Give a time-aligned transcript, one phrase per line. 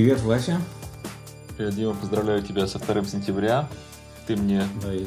[0.00, 0.22] привет.
[0.22, 0.58] Вася.
[1.58, 3.68] Привет, Дима, поздравляю тебя со 2 сентября.
[4.26, 5.06] Ты мне и-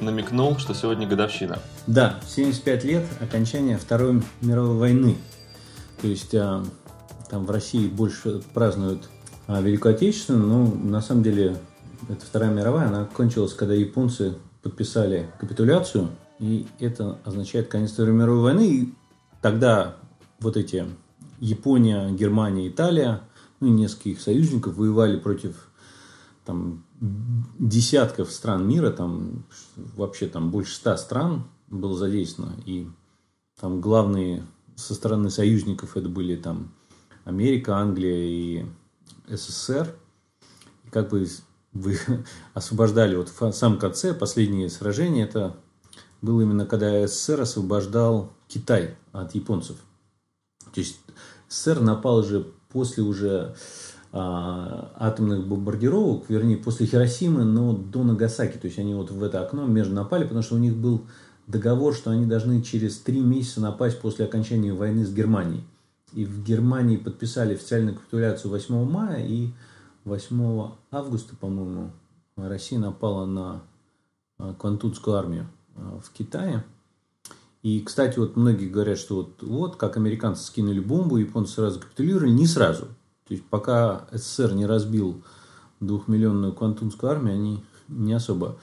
[0.00, 1.58] намекнул, что сегодня годовщина.
[1.86, 5.16] Да, 75 лет окончания Второй мировой войны.
[6.02, 6.62] То есть а,
[7.30, 9.08] там в России больше празднуют
[9.46, 11.56] а, Великую Отечественную, но на самом деле
[12.10, 18.42] эта Вторая мировая, она кончилась, когда японцы подписали капитуляцию, и это означает конец Второй мировой
[18.42, 18.68] войны.
[18.68, 18.94] И
[19.40, 19.96] тогда
[20.38, 20.84] вот эти
[21.40, 23.22] Япония, Германия, Италия,
[23.60, 25.70] ну и несколько их союзников воевали против
[26.44, 29.44] там десятков стран мира, там
[29.76, 32.88] вообще там больше ста стран было задействовано, и
[33.60, 36.72] там главные со стороны союзников это были там
[37.24, 38.66] Америка, Англия и
[39.28, 39.94] СССР.
[40.84, 41.26] И как бы
[41.72, 41.98] вы
[42.54, 45.56] освобождали вот в самом конце, последнее сражение, это
[46.22, 49.76] было именно когда СССР освобождал Китай от японцев.
[50.72, 51.00] То есть
[51.48, 53.54] СССР напал же после уже
[54.12, 58.56] а, атомных бомбардировок, вернее, после Хиросимы, но до Нагасаки.
[58.56, 61.02] То есть они вот в это окно между напали, потому что у них был
[61.46, 65.64] договор, что они должны через три месяца напасть после окончания войны с Германией.
[66.14, 69.50] И в Германии подписали официальную капитуляцию 8 мая, и
[70.04, 71.90] 8 августа, по-моему,
[72.36, 73.62] Россия напала на
[74.38, 76.64] а, Квантунскую армию а, в Китае.
[77.68, 82.30] И, кстати, вот многие говорят, что вот, вот как американцы скинули бомбу, японцы сразу капитулировали.
[82.30, 82.86] Не сразу.
[83.26, 85.22] То есть, пока СССР не разбил
[85.80, 88.56] двухмиллионную квантунскую армию, они не особо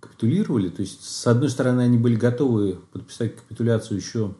[0.00, 0.70] капитулировали.
[0.70, 4.34] То есть, с одной стороны, они были готовы подписать капитуляцию еще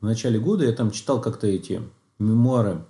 [0.00, 0.64] в начале года.
[0.64, 1.82] Я там читал как-то эти
[2.18, 2.82] мемуары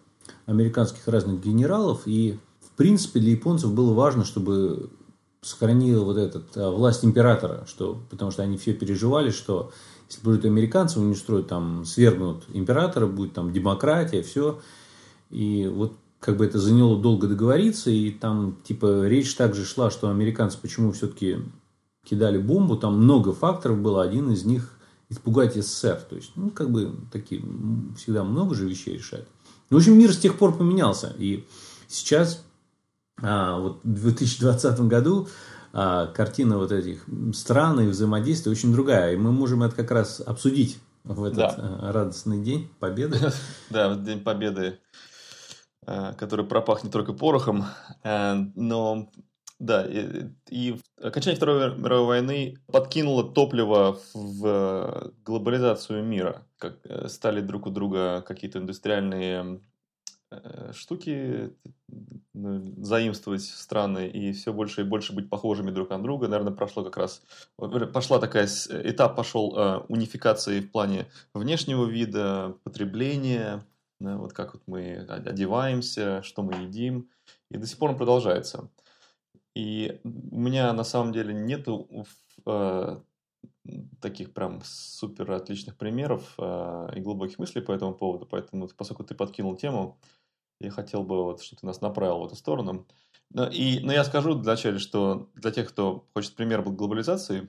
[0.47, 2.03] американских разных генералов.
[2.07, 4.91] И, в принципе, для японцев было важно, чтобы
[5.41, 9.73] сохранила вот этот а, власть императора, что, потому что они все переживали, что
[10.13, 14.61] если будут американцы, они устроят там, свергнут императора, будет там демократия, все.
[15.31, 20.11] И вот как бы это заняло долго договориться, и там типа речь также шла, что
[20.11, 21.39] американцы почему все-таки
[22.05, 24.79] кидали бомбу, там много факторов было, один из них
[25.09, 26.03] испугать СССР.
[26.11, 27.43] То есть, ну, как бы такие,
[27.97, 29.27] всегда много же вещей решает.
[29.71, 31.15] В общем, мир с тех пор поменялся.
[31.19, 31.47] И
[31.89, 32.45] сейчас,
[33.23, 35.29] а, вот в 2020 году,
[35.73, 39.15] а, картина вот этих стран и взаимодействия очень другая.
[39.15, 41.55] И мы можем это как раз обсудить в этот Да.
[41.59, 43.19] а, радостный день Победы.
[43.71, 44.79] Да, День Победы,
[45.87, 47.65] э, который пропахнет только порохом.
[48.05, 49.11] Э, Но,
[49.59, 56.47] да, и, и окончание Второй мировой войны подкинуло топливо в глобализацию мира.
[56.59, 59.59] Как э, стали друг у друга какие-то индустриальные э,
[60.73, 61.55] штуки
[62.35, 66.29] ну, заимствовать страны и все больше и больше быть похожими друг на друга.
[66.29, 67.23] Наверное, прошло как раз
[67.93, 73.65] пошла такая с- этап пошел э, унификации в плане внешнего вида, потребления,
[74.01, 77.09] да, вот как вот мы одеваемся, что мы едим,
[77.51, 78.71] и до сих пор он продолжается.
[79.55, 82.07] И у меня на самом деле нету
[82.47, 83.01] э,
[84.01, 89.15] таких прям супер отличных примеров э, и глубоких мыслей по этому поводу, поэтому поскольку ты
[89.15, 89.99] подкинул тему,
[90.67, 92.87] я хотел бы, вот, чтобы ты нас направил в эту сторону.
[93.31, 97.49] Но, и, но я скажу вначале, что для тех, кто хочет пример глобализации,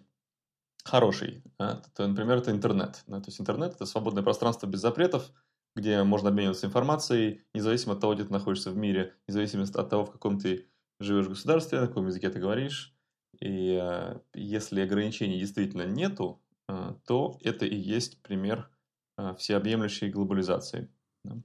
[0.84, 3.03] хороший, а, то, например, это интернет.
[3.07, 5.31] Да, то есть интернет– это свободное пространство без запретов,
[5.75, 10.06] где можно обмениваться информацией, независимо от того, где ты находишься в мире, независимо от того,
[10.06, 10.68] в каком ты
[11.00, 12.95] живешь государстве, на каком языке ты говоришь.
[13.40, 18.69] И э, если ограничений действительно нету, э, то это и есть пример
[19.18, 20.90] э, всеобъемлющей глобализации.
[21.24, 21.38] Да.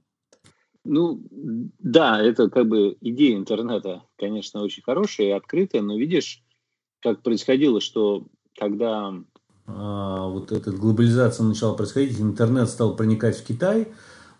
[0.85, 1.21] Ну,
[1.79, 6.43] да, это как бы идея интернета, конечно, очень хорошая и открытая, но видишь,
[7.01, 8.25] как происходило, что
[8.57, 9.13] когда
[9.67, 13.89] а, вот эта глобализация начала происходить, интернет стал проникать в Китай,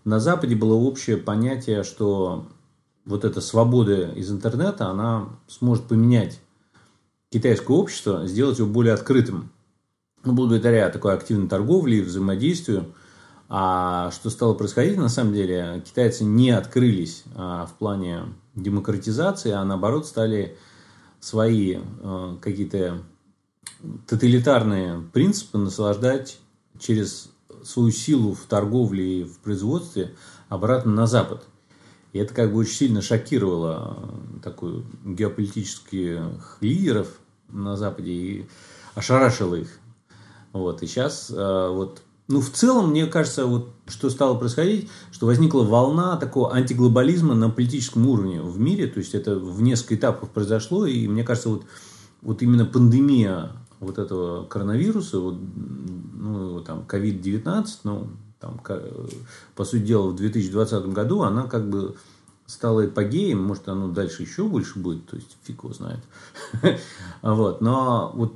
[0.06, 2.47] на Западе было общее понятие, что
[3.06, 6.39] вот эта свобода из интернета, она сможет поменять
[7.31, 9.51] китайское общество, сделать его более открытым.
[10.24, 12.94] Ну, благодаря такой активной торговле и взаимодействию.
[13.51, 19.65] А что стало происходить, на самом деле, китайцы не открылись а, в плане демократизации, а
[19.65, 20.55] наоборот стали
[21.19, 23.01] свои а, какие-то
[24.07, 26.39] тоталитарные принципы наслаждать
[26.77, 27.31] через
[27.63, 30.15] свою силу в торговле и в производстве
[30.47, 31.43] обратно на Запад.
[32.13, 37.19] И это как бы очень сильно шокировало э, такую геополитических лидеров
[37.49, 38.49] на Западе и
[38.95, 39.79] ошарашило их.
[40.51, 40.81] Вот.
[40.81, 45.63] И сейчас э, вот ну, в целом, мне кажется, вот что стало происходить, что возникла
[45.63, 50.85] волна такого антиглобализма на политическом уровне в мире, то есть это в несколько этапов произошло,
[50.85, 51.63] и мне кажется, вот,
[52.21, 55.37] вот именно пандемия вот этого коронавируса, вот,
[56.13, 58.09] ну, там, COVID-19, ну,
[58.39, 58.61] там,
[59.55, 61.95] по сути дела, в 2020 году она как бы
[62.45, 66.03] стало эпогеем, может, оно дальше еще больше будет, то есть фиг его знает.
[67.23, 68.35] вот, но вот,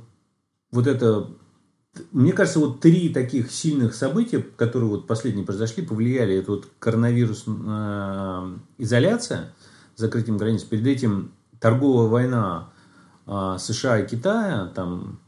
[0.72, 1.28] вот это,
[2.12, 6.36] мне кажется, вот три таких сильных события, которые вот последние произошли, повлияли.
[6.36, 9.54] Это вот коронавирус, э, изоляция,
[9.96, 12.72] закрытием границ, перед этим торговая война
[13.26, 15.20] э, США и Китая, там,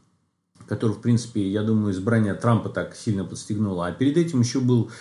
[0.67, 3.87] который, в принципе, я думаю, избрание Трампа так сильно подстегнуло.
[3.87, 4.91] А перед этим еще был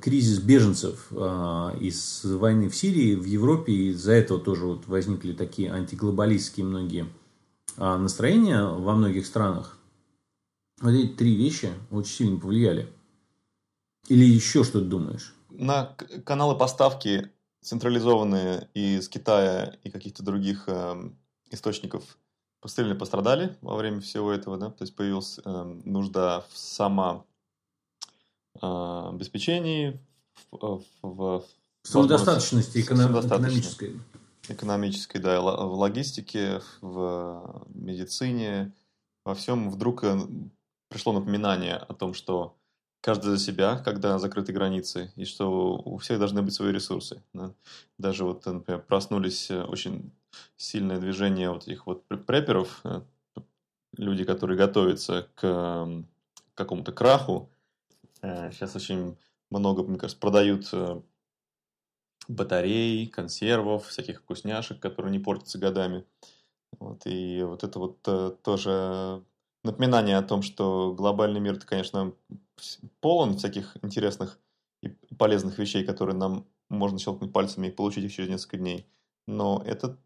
[0.00, 5.32] кризис беженцев э, из войны в Сирии, в Европе, и из-за этого тоже вот возникли
[5.32, 7.06] такие антиглобалистские многие
[7.76, 9.76] э, настроения во многих странах.
[10.82, 12.92] Вот эти три вещи очень сильно повлияли.
[14.08, 15.32] Или еще что-то думаешь?
[15.48, 17.30] На каналы поставки
[17.60, 21.10] централизованные из Китая и каких-то других э,
[21.52, 22.18] источников
[22.66, 27.26] сильно пострадали во время всего этого, да, то есть появилась э, нужда в само
[28.60, 30.00] а, обеспечении,
[30.50, 31.44] в, в,
[31.82, 34.00] самодостаточности эконом, экономической.
[34.48, 38.72] Экономической, да, в логистике, в медицине,
[39.24, 40.18] во всем вдруг э,
[40.92, 42.56] пришло напоминание о том, что
[43.02, 47.22] каждый за себя, когда закрыты границы, и что у всех должны быть свои ресурсы.
[47.34, 47.52] Да?
[47.98, 50.12] Даже вот, например, проснулись э, очень
[50.56, 53.02] сильное движение вот этих вот преперов, э,
[53.96, 56.04] люди, которые готовятся к
[56.54, 57.50] какому-то краху,
[58.22, 59.16] Сейчас э, очень
[59.50, 60.72] много, мне кажется, продают
[62.28, 66.06] батарей, консервов, всяких вкусняшек, которые не портятся годами.
[66.78, 69.24] Вот, и вот это вот тоже
[69.64, 72.12] напоминание о том, что глобальный мир, конечно,
[73.00, 74.38] полон всяких интересных
[74.82, 78.86] и полезных вещей, которые нам можно щелкнуть пальцами и получить их через несколько дней.
[79.26, 79.98] Но это,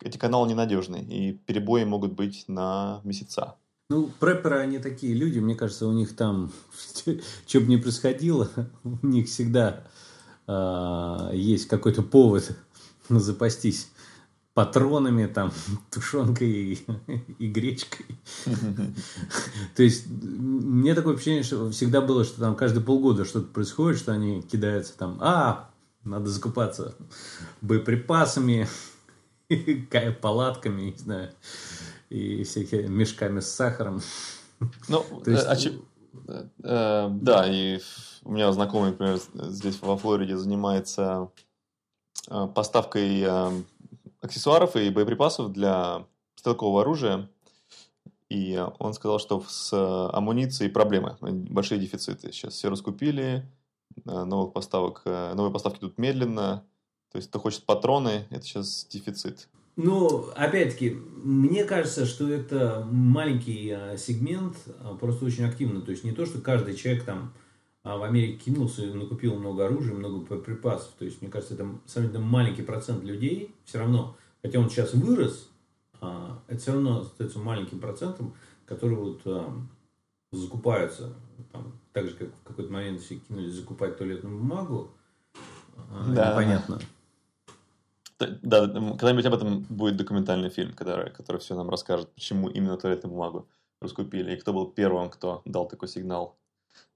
[0.00, 3.56] эти каналы ненадежны, и перебои могут быть на месяца.
[3.88, 6.52] Ну, препперы, они такие люди, мне кажется, у них там,
[7.46, 8.48] что бы ни происходило,
[8.84, 9.84] у них всегда
[10.46, 12.56] э, есть какой-то повод
[13.08, 13.90] запастись
[14.54, 15.52] патронами, там,
[15.90, 16.78] тушенкой и,
[17.38, 18.06] и гречкой.
[19.76, 24.12] То есть, мне такое впечатление, что всегда было, что там каждые полгода что-то происходит, что
[24.12, 25.70] они кидаются там, а,
[26.04, 26.94] надо закупаться
[27.60, 28.68] боеприпасами,
[30.20, 31.30] палатками, не знаю
[32.10, 34.02] и всякими мешками с сахаром.
[34.88, 35.68] Ну, есть...
[36.26, 37.80] Э, э, да, и
[38.24, 41.30] у меня знакомый, например, здесь во Флориде занимается
[42.28, 43.50] э, поставкой э,
[44.20, 47.28] аксессуаров и боеприпасов для стрелкового оружия.
[48.28, 49.72] И он сказал, что с
[50.12, 52.32] амуницией проблемы, большие дефициты.
[52.32, 53.44] Сейчас все раскупили,
[54.06, 56.64] э, новых поставок, э, новые поставки идут медленно.
[57.10, 59.48] То есть, кто хочет патроны, это сейчас дефицит.
[59.74, 65.80] Ну, опять-таки, мне кажется, что это маленький сегмент, а, просто очень активно.
[65.80, 67.32] То есть не то, что каждый человек там
[67.82, 70.92] а, в Америке кинулся и накупил много оружия, много припасов.
[70.98, 75.48] То есть, мне кажется, это сравнительно маленький процент людей все равно, хотя он сейчас вырос,
[76.00, 78.34] а, это все равно остается маленьким процентом,
[78.66, 79.52] которые вот а,
[80.32, 81.14] закупаются.
[81.52, 84.90] Там, так же, как в какой-то момент все кинулись закупать туалетную бумагу.
[85.90, 86.32] А, да.
[86.32, 86.78] Непонятно.
[88.18, 93.10] Да, когда-нибудь об этом будет документальный фильм, который, который все нам расскажет, почему именно туалетную
[93.10, 93.48] бумагу
[93.80, 96.36] раскупили, и кто был первым, кто дал такой сигнал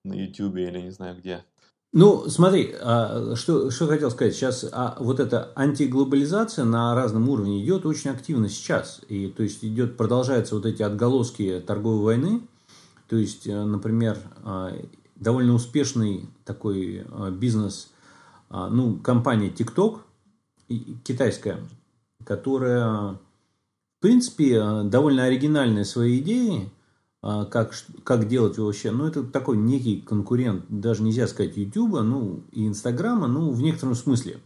[0.05, 1.45] на YouTube или не знаю где.
[1.93, 4.35] Ну, смотри, а, что, что хотел сказать.
[4.35, 9.01] Сейчас а, вот эта антиглобализация на разном уровне идет очень активно сейчас.
[9.09, 12.41] И то есть идет, продолжаются вот эти отголоски торговой войны.
[13.09, 14.73] То есть, э, например, а,
[15.15, 17.91] довольно успешный такой бизнес,
[18.51, 20.01] ну, компания TikTok–
[21.05, 21.59] китайская,
[22.25, 23.19] которая, в
[24.01, 26.71] принципе, довольно оригинальная своей идеей, а,
[27.25, 27.73] как,
[28.05, 28.91] как делать вообще.
[28.91, 33.95] Ну, это такой некий конкурент, даже нельзя сказать YouTube, ну, и Инстаграма, ну, в некотором
[33.95, 34.41] смысле.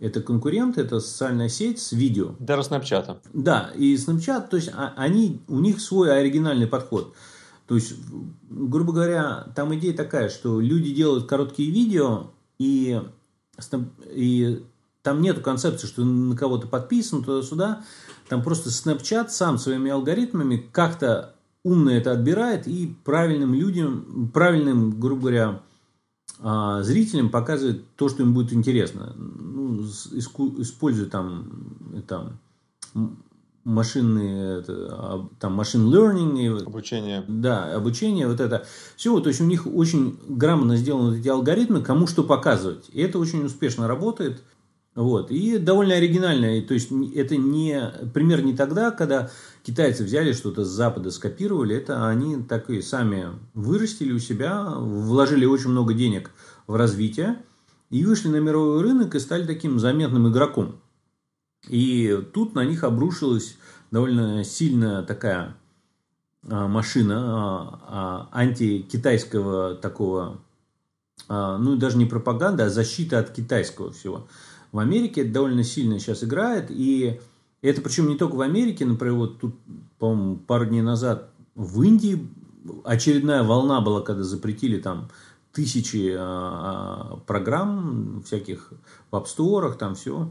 [0.00, 2.34] Это конкурент, это социальная сеть с видео.
[2.40, 3.20] Даже Снапчата.
[3.32, 7.14] Да, и Snapchat, то есть а, они, у них свой оригинальный подход.
[7.68, 7.94] То есть,
[8.50, 13.00] грубо говоря, там идея такая, что люди делают короткие видео, и,
[14.10, 14.64] и
[15.02, 17.84] там нету концепции, что на кого-то подписан туда-сюда.
[18.28, 21.33] Там просто Snapchat сам своими алгоритмами как-то
[21.64, 25.62] умно это отбирает и правильным людям, правильным, грубо говоря,
[26.40, 29.14] а, зрителям показывает то, что им будет интересно.
[29.16, 31.50] Ну, используя там,
[32.06, 32.38] там
[33.64, 36.64] машинные, это, а, там, машин learning.
[36.64, 37.24] Обучение.
[37.26, 38.66] Да, обучение, вот это.
[38.96, 42.90] Все, то есть у них очень грамотно сделаны эти алгоритмы, кому что показывать.
[42.92, 44.42] И это очень успешно работает.
[44.94, 45.30] Вот.
[45.30, 46.62] И довольно оригинально.
[46.62, 47.80] То есть это не
[48.12, 49.30] пример не тогда, когда
[49.64, 51.74] китайцы взяли что-то с Запада, скопировали.
[51.74, 56.30] Это они так и сами вырастили у себя, вложили очень много денег
[56.66, 57.42] в развитие.
[57.90, 60.80] и вышли на мировой рынок и стали таким заметным игроком.
[61.68, 63.56] И тут на них обрушилась
[63.90, 65.56] довольно сильная такая
[66.48, 70.40] а, машина а, а, антикитайского такого,
[71.28, 74.26] ну даже не пропаганда, а защита от китайского всего.
[74.72, 77.20] В Америке это довольно сильно сейчас играет, и
[77.68, 79.54] это причем не только в Америке, например, вот тут,
[79.98, 82.28] по-моему, пару дней назад в Индии
[82.84, 85.08] очередная волна была, когда запретили там
[85.52, 86.12] тысячи
[87.26, 88.72] программ всяких
[89.10, 90.30] в App Store, там все.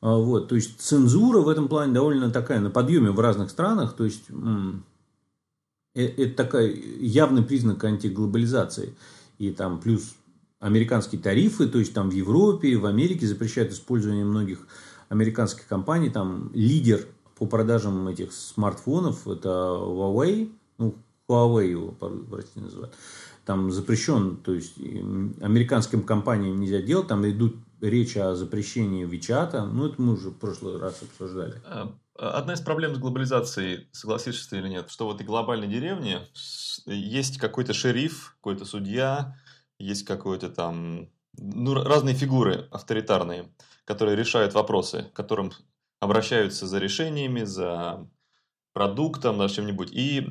[0.00, 4.04] Вот, то есть цензура в этом плане довольно такая на подъеме в разных странах, то
[4.04, 4.24] есть
[5.94, 8.94] Э, это такой явный признак антиглобализации.
[9.38, 10.14] И там плюс
[10.60, 14.66] американские тарифы, то есть там в Европе, в Америке запрещают использование многих
[15.12, 16.10] американских компаний.
[16.10, 17.06] Там лидер
[17.38, 20.94] по продажам этих смартфонов это Huawei, ну,
[21.28, 22.94] Huawei его по-русски называют.
[23.44, 24.78] Там запрещен, то есть
[25.40, 30.38] американским компаниям нельзя делать, там идут речь о запрещении Вичата, ну это мы уже в
[30.38, 31.60] прошлый раз обсуждали.
[31.64, 36.20] А, Одна из проблем с глобализацией, согласишься ты или нет, что в этой глобальной деревне
[36.86, 39.36] есть какой-то шериф, какой-то судья,
[39.78, 43.48] есть какой-то там, ну, разные фигуры авторитарные,
[43.84, 45.52] которые решают вопросы, к которым
[46.00, 48.08] обращаются за решениями, за
[48.72, 49.92] продуктом, за чем-нибудь.
[49.92, 50.26] И,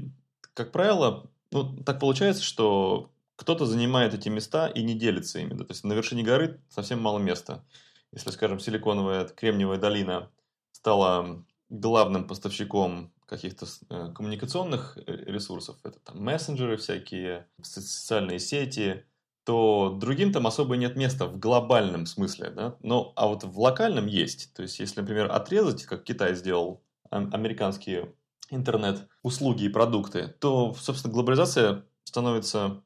[0.53, 5.58] как правило, ну, так получается, что кто-то занимает эти места и не делится ими.
[5.58, 7.63] То есть на вершине горы совсем мало места.
[8.12, 10.29] Если, скажем, силиконовая Кремниевая долина
[10.72, 19.05] стала главным поставщиком каких-то э, коммуникационных э, ресурсов, это там мессенджеры всякие, социальные сети,
[19.43, 24.07] то другим там особо нет места в глобальном смысле, да, но, а вот в локальном
[24.07, 24.53] есть.
[24.53, 28.13] То есть, если, например, отрезать, как Китай сделал, американские
[28.50, 32.83] интернет-услуги и продукты, то, собственно, глобализация становится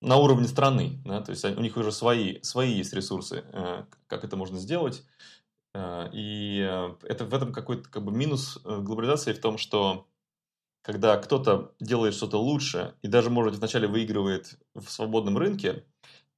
[0.00, 4.24] на уровне страны, да, то есть у них уже свои, свои есть ресурсы, э, как
[4.24, 5.04] это можно сделать,
[5.76, 10.08] Э, и э, это в этом какой-то как бы минус глобализации в том, что
[10.86, 15.84] когда кто-то делает что-то лучше и даже, может быть, вначале выигрывает в свободном рынке,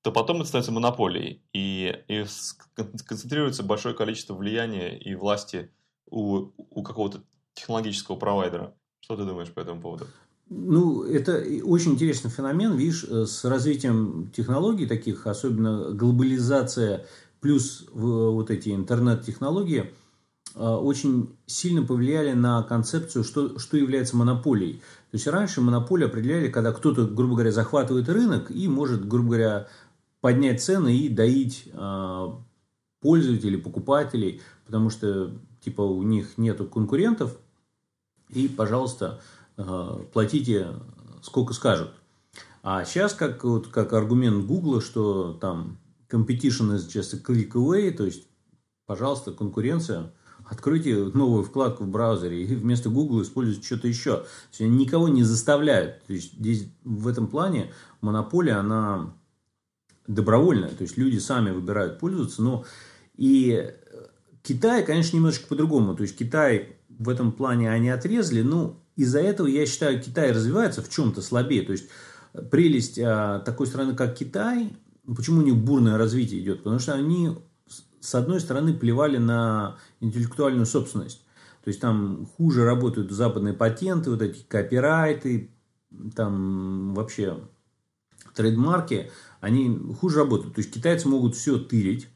[0.01, 2.25] то потом это становится монополией, и, и
[2.75, 5.71] концентрируется большое количество влияния и власти
[6.11, 8.75] у, у какого-то технологического провайдера.
[9.01, 10.07] Что ты думаешь по этому поводу?
[10.49, 17.05] Ну, это очень интересный феномен, видишь, с развитием технологий таких, особенно глобализация
[17.41, 19.93] плюс вот эти интернет-технологии
[20.59, 24.75] очень сильно повлияли на концепцию, что, что является монополией.
[25.11, 29.69] То есть раньше монополию определяли, когда кто-то, грубо говоря, захватывает рынок и может, грубо говоря,
[30.21, 32.29] поднять цены и доить э,
[33.01, 37.39] пользователей, покупателей, потому что типа у них нету конкурентов,
[38.31, 39.21] и, пожалуйста,
[39.57, 40.69] э, платите
[41.23, 41.91] сколько скажут.
[42.63, 45.79] А сейчас, как, вот, как аргумент Гугла, что там
[46.11, 48.27] competition is just a click away, то есть,
[48.87, 50.13] пожалуйста, конкуренция,
[50.49, 54.19] откройте новую вкладку в браузере и вместо Google используйте что-то еще.
[54.19, 56.03] То есть, они никого не заставляют.
[56.07, 59.13] То есть, здесь в этом плане монополия, она
[60.07, 60.71] добровольная.
[60.71, 62.43] То есть, люди сами выбирают пользоваться.
[62.43, 62.65] Но
[63.17, 63.73] и
[64.43, 65.95] Китай, конечно, немножечко по-другому.
[65.95, 68.43] То есть, Китай в этом плане они отрезали.
[68.43, 71.63] Но из-за этого, я считаю, Китай развивается в чем-то слабее.
[71.63, 71.89] То есть,
[72.51, 74.77] прелесть а, такой страны, как Китай–
[75.09, 76.59] ну, почему у них бурное развитие идет?
[76.59, 77.31] Потому что они,
[77.99, 81.25] с одной стороны, плевали на интеллектуальную собственность.
[81.65, 85.51] То есть там хуже работают западные патенты, вот эти копирайты,
[86.15, 87.39] там вообще
[88.35, 90.55] трейдмарки, они хуже работают.
[90.55, 92.09] То есть китайцы могут все тырить,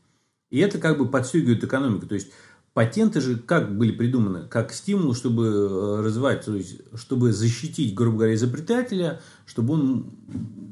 [0.51, 2.07] и это как бы подстегивает экономику.
[2.07, 2.33] То есть
[2.75, 4.49] Патенты же как были придуманы?
[4.49, 10.07] Как стимул, чтобы э, развивать, то есть, чтобы защитить, грубо говоря, изобретателя, чтобы он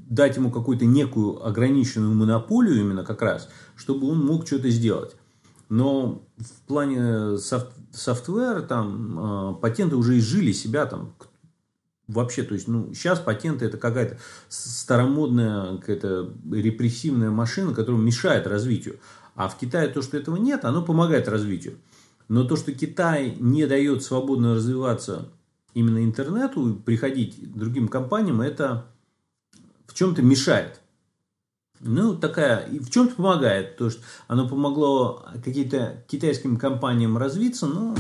[0.08, 5.14] дать ему какую-то некую ограниченную монополию именно как раз, чтобы он мог что-то сделать.
[5.70, 11.14] Но в плане софт, софтвера там э, патенты уже изжили себя там
[12.08, 18.98] вообще, то есть, ну, сейчас патенты это какая-то старомодная, какая-то репрессивная машина, которая мешает развитию.
[19.36, 21.76] А в Китае то, что этого нет, оно помогает развитию.
[22.28, 25.28] Но то, что Китай не дает свободно развиваться
[25.72, 28.86] именно интернету, приходить другим компаниям, это
[29.86, 30.79] в чем-то мешает.
[31.80, 33.76] Ну, такая, и в чем-то помогает.
[33.76, 37.94] То, что оно помогло каким-то китайским компаниям развиться, но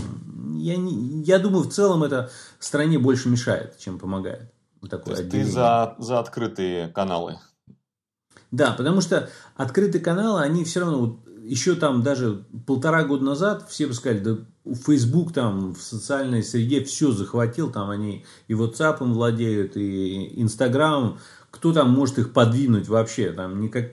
[0.56, 4.52] я, не, я думаю, в целом это стране больше мешает, чем помогает.
[4.88, 7.38] Такое То есть ты за, за открытые каналы?
[8.50, 13.86] Да, потому что открытые каналы, они все равно, еще там даже полтора года назад все
[13.86, 14.38] бы сказали, да
[14.74, 21.18] Facebook там в социальной среде все захватил, там они и WhatsApp владеют, и Instagram,
[21.50, 23.90] кто там может их подвинуть вообще, там никак,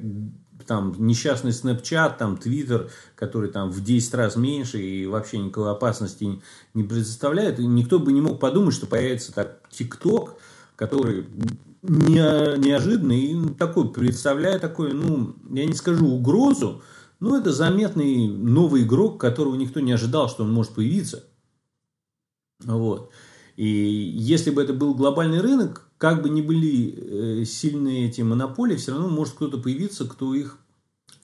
[0.65, 6.41] там несчастный Snapchat, там Twitter, который там в 10 раз меньше и вообще никакой опасности
[6.73, 10.31] не предоставляет, и никто бы не мог подумать, что появится так TikTok,
[10.75, 11.25] который
[11.81, 16.83] не, неожиданный и такой представляет такой, ну, я не скажу угрозу,
[17.19, 21.23] но это заметный новый игрок, которого никто не ожидал, что он может появиться.
[22.63, 23.11] Вот.
[23.57, 28.77] И если бы это был глобальный рынок, как бы ни были э, сильные эти монополии,
[28.77, 30.59] все равно может кто-то появиться, кто их,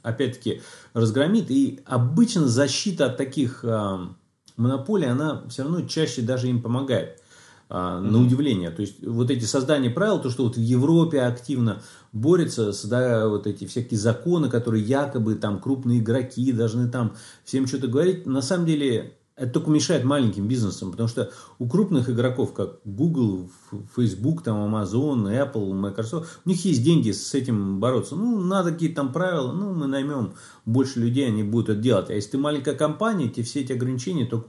[0.02, 0.62] опять-таки,
[0.94, 1.50] разгромит.
[1.52, 4.10] И обычно защита от таких а,
[4.58, 7.24] монополий, она все равно чаще даже им помогает.
[7.70, 8.25] А, на mm-hmm.
[8.25, 8.70] удивление.
[8.70, 13.48] То есть вот эти создания правил, то, что вот в Европе активно борется, создая вот
[13.48, 18.68] эти всякие законы, которые якобы там крупные игроки должны там всем что-то говорить, на самом
[18.68, 23.50] деле это только мешает маленьким бизнесам, потому что у крупных игроков, как Google,
[23.96, 28.16] Facebook, там, Amazon, Apple, Microsoft, у них есть деньги с этим бороться.
[28.16, 30.34] Ну, надо какие-то там правила, ну, мы наймем
[30.66, 32.10] больше людей, они будут это делать.
[32.10, 34.48] А если ты маленькая компания, тебе все эти ограничения только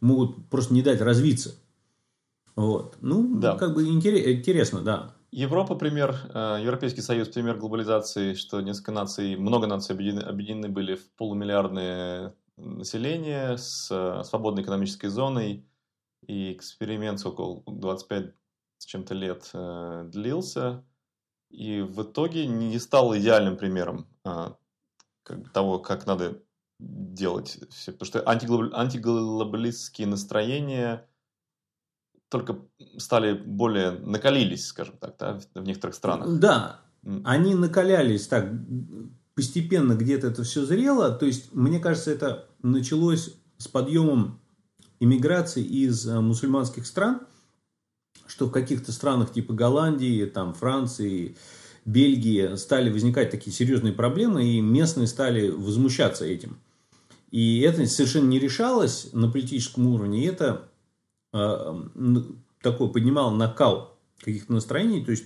[0.00, 1.54] могут просто не дать развиться.
[2.56, 2.96] Вот.
[3.00, 3.56] Ну, да.
[3.56, 5.14] как бы интересно, да.
[5.30, 10.94] Европа пример, э, Европейский Союз пример глобализации, что несколько наций, много наций объединены, объединены были
[10.94, 15.66] в полумиллиардные населения с э, свободной экономической зоной,
[16.26, 18.34] и эксперимент около 25
[18.78, 20.84] с чем-то лет э, длился,
[21.50, 24.50] и в итоге не стал идеальным примером э,
[25.22, 26.42] как, того, как надо
[26.78, 27.92] делать все.
[27.92, 28.74] Потому что антиглоб...
[28.74, 31.08] антиглобалистские настроения
[32.28, 32.58] только
[32.96, 36.40] стали более накалились, скажем так, да, в некоторых странах.
[36.40, 36.80] Да,
[37.24, 38.50] они накалялись так
[39.34, 41.10] постепенно где-то это все зрело.
[41.10, 44.40] То есть, мне кажется, это началось с подъемом
[45.00, 47.22] иммиграции из э, мусульманских стран,
[48.26, 51.36] что в каких-то странах типа Голландии, там, Франции,
[51.84, 56.58] Бельгии стали возникать такие серьезные проблемы, и местные стали возмущаться этим.
[57.30, 60.68] И это совершенно не решалось на политическом уровне, и это
[61.32, 61.82] э,
[62.60, 65.24] такой поднимало накал каких-то настроений, то есть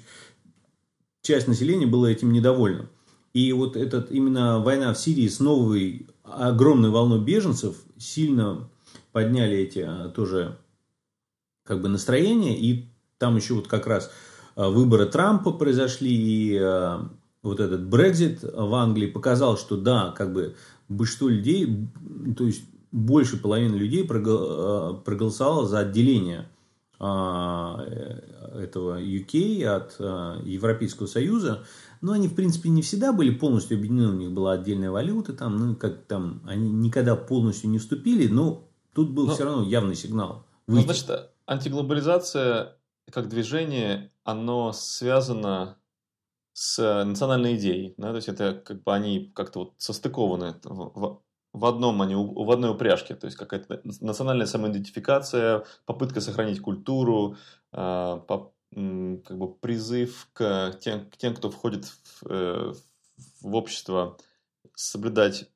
[1.20, 2.88] часть населения была этим недовольна.
[3.36, 8.70] И вот этот именно война в Сирии с новой огромной волной беженцев сильно
[9.12, 10.56] подняли эти а, тоже
[11.62, 12.58] как бы настроения.
[12.58, 12.86] И
[13.18, 14.10] там еще вот как раз
[14.54, 17.10] а, выборы Трампа произошли, и а,
[17.42, 20.54] вот этот Брекзит в Англии показал, что да, как бы
[20.88, 21.86] большинство людей,
[22.38, 26.48] то есть больше половины людей проголосовало за отделение
[26.98, 27.84] этого
[28.98, 30.00] UK от
[30.46, 31.62] Европейского Союза,
[32.00, 35.56] но они, в принципе, не всегда были полностью объединены, у них была отдельная валюта, там,
[35.56, 39.94] ну, как там, они никогда полностью не вступили, но тут был но, все равно явный
[39.94, 40.46] сигнал.
[40.66, 41.10] Ну, значит,
[41.46, 42.76] антиглобализация
[43.10, 45.78] как движение, оно связано
[46.52, 51.20] с национальной идеей, да, то есть это как бы они как-то вот состыкованы в,
[51.52, 57.36] в одном, они в одной упряжке, то есть какая-то национальная самоидентификация, попытка сохранить культуру,
[57.72, 58.18] а,
[58.72, 62.74] как бы призыв к тем, к тем кто входит в, э,
[63.40, 64.18] в общество,
[64.74, 65.48] соблюдать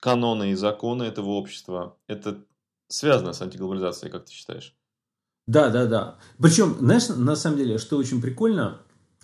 [0.00, 1.96] каноны и законы этого общества.
[2.06, 2.44] Это
[2.88, 4.74] связано с антиглобализацией, как ты считаешь?
[5.46, 6.18] Да, да, да.
[6.38, 8.78] Причем, знаешь, на самом деле, что очень прикольно,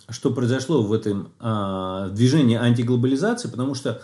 [0.09, 4.01] что произошло в этом э, движении антиглобализации, потому что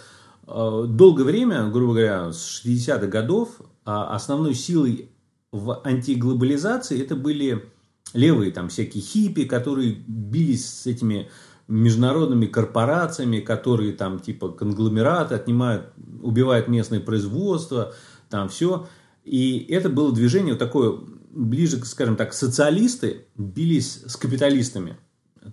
[0.48, 5.12] э, долгое время, грубо говоря, с 60-х годов, э, основной силой
[5.52, 7.70] в антиглобализации это были
[8.14, 11.30] левые там всякие хиппи, которые бились с этими
[11.68, 15.92] международными корпорациями, которые там типа конгломераты отнимают,
[16.22, 17.94] убивают местное производство,
[18.30, 18.88] там все.
[19.24, 21.00] И это было движение вот такое,
[21.32, 24.98] ближе, скажем так, социалисты бились с капиталистами.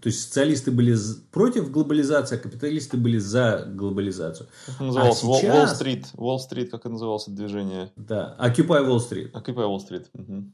[0.01, 0.97] То есть социалисты были
[1.31, 4.49] против глобализации, а капиталисты были за глобализацию.
[4.67, 5.23] Как называлось?
[5.23, 5.83] А сейчас...
[5.83, 6.07] Wall-Street.
[6.15, 7.93] Wall-Street, как это называлось движение?
[7.97, 9.33] Да, Occupy Wall Street.
[9.33, 10.07] Occupy Wall Street.
[10.15, 10.45] Угу.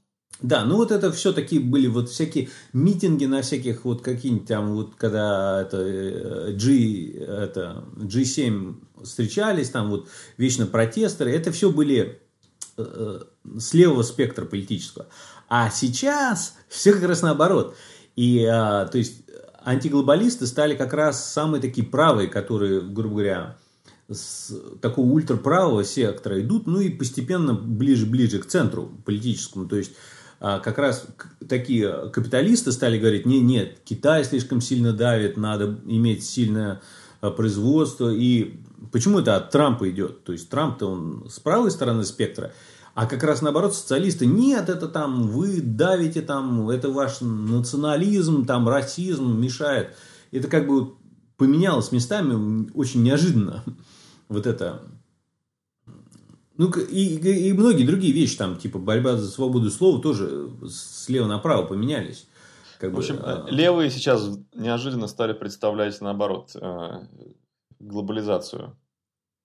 [0.41, 4.73] Да, ну вот это все такие были вот всякие митинги на всяких вот какие-нибудь там
[4.75, 12.21] вот когда это э, G, это G7 встречались, там вот вечно протестеры, это все были
[12.77, 13.21] э, э,
[13.59, 15.09] с левого спектра политического.
[15.49, 17.75] А сейчас все как раз наоборот.
[18.15, 19.23] И, а, то есть,
[19.65, 23.57] антиглобалисты стали как раз самые такие правые, которые, грубо говоря,
[24.11, 29.69] с такого ультраправого сектора идут, ну и постепенно ближе-ближе к центру политическому.
[29.69, 29.93] То есть,
[30.41, 31.07] как раз
[31.49, 36.81] такие капиталисты стали говорить, нет, нет, Китай слишком сильно давит, надо иметь сильное
[37.21, 38.13] а, производство.
[38.13, 38.61] И
[38.93, 40.25] почему это от Трампа идет?
[40.25, 42.53] То есть Трамп-то он с правой стороны спектра,
[42.95, 48.69] а как раз наоборот социалисты, нет, это там вы давите, там, это ваш национализм, там
[48.69, 49.97] расизм мешает.
[50.31, 50.95] Это как бы
[51.37, 53.65] поменялось местами очень неожиданно.
[54.29, 54.83] Вот это.
[56.59, 61.27] Ну, и, и, и многие другие вещи, там, типа борьба за свободу слова, тоже слева
[61.27, 62.27] направо поменялись.
[62.81, 63.47] Как в общем, бы, а...
[63.49, 66.91] левые сейчас неожиданно стали представлять, наоборот, э,
[67.79, 68.77] глобализацию.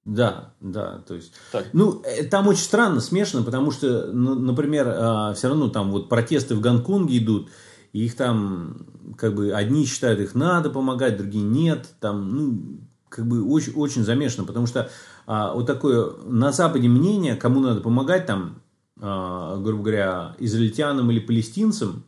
[0.06, 1.68] Да, да, то есть, так.
[1.72, 6.10] ну, э, там очень странно, смешано, потому что, ну, например, а, все равно там вот
[6.10, 7.50] протесты в Гонконге идут,
[7.94, 13.28] и их там, как бы, одни считают, их надо помогать, другие нет, там, ну, как
[13.28, 14.90] бы, очень, очень замешано, потому что
[15.26, 18.62] а, вот такое на Западе мнение, кому надо помогать, там,
[19.00, 22.04] а, грубо говоря, израильтянам или палестинцам,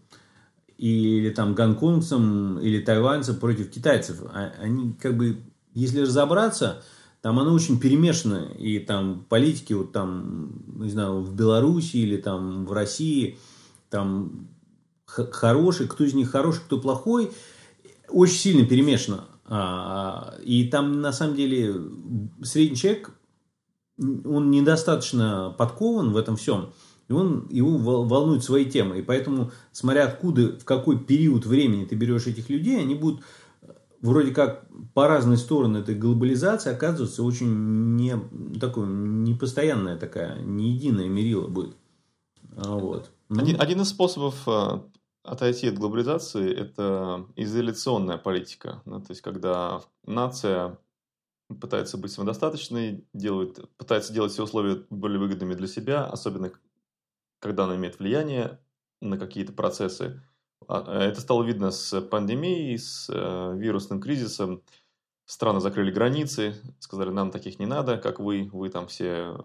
[0.78, 5.38] или там гонконгцам, или тайваньцам против китайцев, а, они, как бы,
[5.74, 6.84] если разобраться,
[7.22, 12.66] там оно очень перемешано, и там политики вот там, не знаю, в Беларуси или там
[12.66, 13.40] в России,
[13.90, 14.48] там
[15.06, 17.32] хороший, кто из них хороший, кто плохой,
[18.10, 19.26] очень сильно перемешано.
[19.48, 21.76] А, и там на самом деле
[22.44, 23.12] средний человек,
[23.98, 26.74] он недостаточно подкован в этом всем,
[27.08, 29.00] и он, его волнует свои темы.
[29.00, 33.22] И поэтому, смотря откуда, в какой период времени ты берешь этих людей, они будут
[34.02, 38.16] вроде как по разные стороны этой глобализации оказывается очень не
[38.60, 41.76] такой непостоянная такая, не единая мерила будет.
[42.56, 43.12] А, вот.
[43.30, 44.80] Ну, один, один из способов э,
[45.26, 48.82] отойти от глобализации– это изоляционная политика.
[48.86, 50.78] Ну, то есть, когда нация
[51.62, 56.52] пытается быть самодостаточной, делает, пытается делать все условия более выгодными для себя, особенно
[57.40, 58.60] когда она имеет влияние
[59.02, 60.22] на какие-то процессы–
[60.68, 64.64] а, это стало видно с пандемией, с э, вирусным кризисом.
[65.26, 69.38] Страны закрыли границы, сказали, нам таких не надо, как вы, вы там все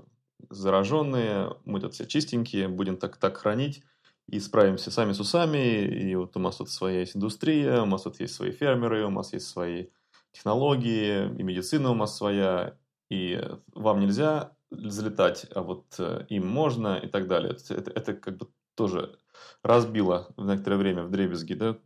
[0.50, 3.82] зараженные, мы тут все чистенькие, будем так, так хранить
[4.30, 5.84] и справимся сами с усами.
[5.84, 9.10] И вот у нас тут своя есть индустрия, у нас тут есть свои фермеры, у
[9.10, 9.86] нас есть свои
[10.32, 12.76] технологии, и медицина у нас своя,
[13.10, 13.42] и
[13.74, 17.56] вам нельзя залетать, а вот э, им можно и так далее.
[17.68, 19.18] Это, это как бы тоже
[19.64, 21.76] разбила в некоторое время в дребезги, да,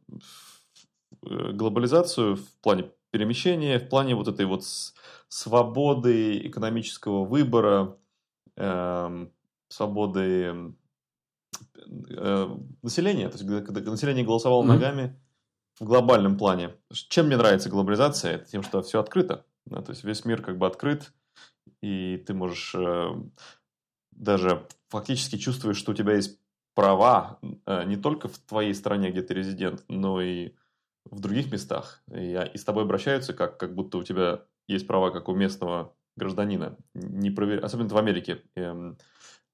[1.23, 4.65] э, глобализацию в плане перемещения, в плане вот этой вот
[5.29, 7.97] свободы экономического выбора,
[8.57, 9.27] э,
[9.69, 10.75] свободы
[12.11, 14.67] э, населения, то есть когда население голосовало mm-hmm.
[14.67, 15.21] ногами
[15.81, 16.75] в глобальном плане.
[16.93, 18.37] Чем мне нравится глобализация?
[18.37, 19.45] Это тем, что все открыто.
[19.67, 21.13] Да, то есть весь мир как бы открыт,
[21.81, 23.09] и ты можешь э,
[24.13, 26.39] даже фактически чувствуешь, что у тебя есть
[26.75, 30.53] права э, не только в твоей стране, где ты резидент, но и
[31.05, 32.03] в других местах.
[32.13, 35.95] И, и с тобой обращаются, как, как будто у тебя есть права, как у местного
[36.17, 36.77] гражданина.
[36.95, 37.65] Не провер...
[37.65, 38.99] Особенно в Америке эм,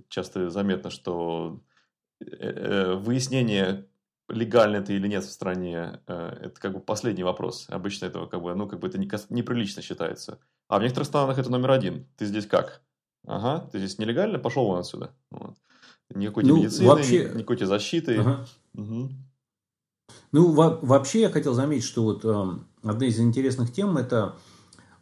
[0.09, 1.70] часто заметно, что э, э,
[2.21, 3.87] выяснение,
[4.29, 7.67] легально это или нет в стране, это как бы последний вопрос.
[7.69, 10.39] Обычно это как бы, ну, как бы это неприлично считается.
[10.69, 12.07] А в некоторых странах это номер один.
[12.17, 12.83] Ты здесь как?
[13.27, 15.13] Ага, ты здесь нелегально, пошел вон отсюда.
[15.31, 15.57] Вот.
[16.15, 17.31] Никакой ну, медицины, вообще...
[17.35, 18.19] никакой защиты.
[18.19, 18.47] Ага.
[18.75, 19.11] Угу.
[20.33, 22.45] Ну, во- вообще я хотел заметить, что вот э,
[22.83, 24.37] одна из интересных тем это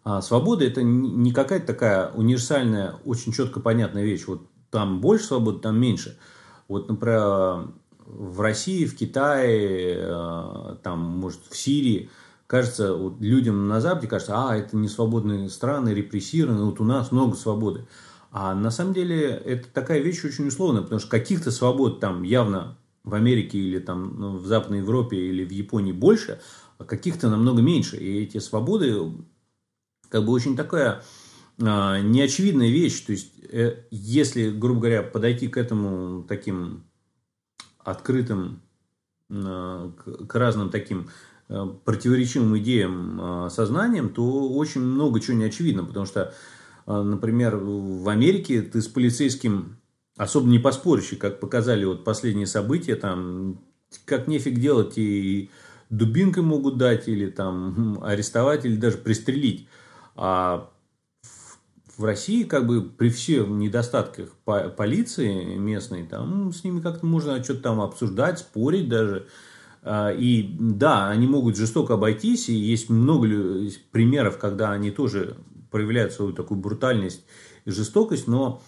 [0.04, 4.26] э, свобода, это не какая-то такая универсальная, очень четко понятная вещь.
[4.26, 6.18] Вот там больше свободы, там меньше.
[6.68, 7.72] Вот, например,
[8.07, 12.11] в России, в Китае, э, там, может, в Сирии,
[12.46, 17.12] кажется, вот людям на Западе кажется, а, это не свободные страны, репрессированные, вот у нас
[17.12, 17.87] много свободы.
[18.31, 22.76] А на самом деле это такая вещь очень условная, потому что каких-то свобод там явно
[23.04, 26.40] в Америке или там ну, в Западной Европе или в Японии больше,
[26.76, 27.96] а каких-то намного меньше.
[27.96, 29.12] И эти свободы
[30.11, 31.02] как бы очень такая
[31.59, 33.01] неочевидная вещь.
[33.01, 36.85] То есть, э, если, грубо говоря, подойти к этому таким
[37.79, 38.62] открытым,
[39.31, 39.90] э,
[40.29, 41.09] к, разным таким
[41.49, 46.33] э, противоречивым идеям э, сознанием, то очень много чего не очевидно, потому что
[46.88, 49.77] а, например, в Америке ты с полицейским
[50.16, 53.61] особо не поспоришь, и как показали вот последние события, там
[54.07, 55.51] как нефиг делать, и
[55.90, 59.68] дубинкой могут дать, или там арестовать, или даже пристрелить.
[60.16, 60.71] А
[61.99, 64.31] в России, как бы при всех недостатках
[64.77, 69.27] полиции местной, там с ними как-то можно что-то там обсуждать, спорить даже.
[69.83, 73.29] А, и да, они могут жестоко обойтись, и есть много
[73.91, 75.37] примеров, когда они тоже
[75.73, 77.25] проявляют свою такую брутальность
[77.65, 78.63] и жестокость, но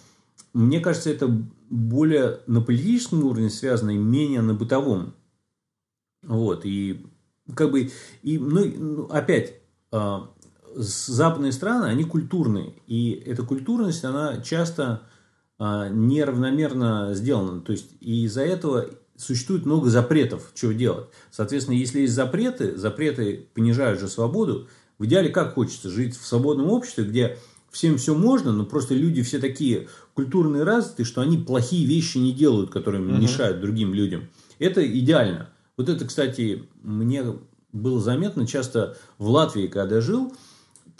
[0.52, 1.28] мне кажется, это
[1.70, 5.14] более на политическом уровне связано и менее на бытовом.
[6.24, 7.06] Вот, и
[7.54, 7.90] как бы,
[8.22, 9.54] и, ну, ну опять,
[9.92, 10.18] э,
[10.74, 15.02] западные страны, они культурные, и эта культурность, она часто
[15.58, 21.08] э, неравномерно сделана, то есть, и из-за этого существует много запретов, что делать.
[21.30, 25.90] Соответственно, если есть запреты, запреты понижают же свободу, В идеале как хочется?
[25.90, 27.38] Жить в свободном обществе, где
[27.70, 32.32] всем все можно, но просто люди все такие культурные развитые, что они плохие вещи не
[32.32, 33.16] делают, которые угу.
[33.16, 34.28] мешают другим людям.
[34.58, 35.48] Это идеально.
[35.76, 37.24] Вот это, кстати, мне
[37.72, 40.32] было заметно часто в Латвии, когда жил,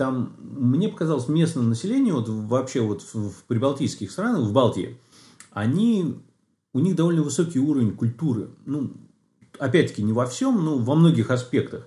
[0.01, 4.97] там мне показалось местное население, вот вообще вот в, в прибалтийских странах, в Балтии,
[5.51, 6.15] они,
[6.73, 8.49] у них довольно высокий уровень культуры.
[8.65, 8.93] Ну,
[9.59, 11.87] опять-таки, не во всем, но во многих аспектах.